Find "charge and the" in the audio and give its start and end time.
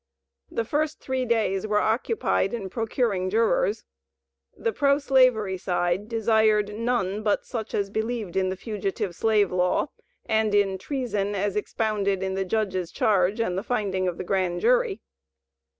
12.91-13.61